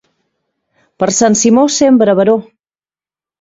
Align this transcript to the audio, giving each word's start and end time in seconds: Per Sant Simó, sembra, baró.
Per 1.03 1.09
Sant 1.17 1.37
Simó, 1.41 1.67
sembra, 1.75 2.17
baró. 2.21 2.35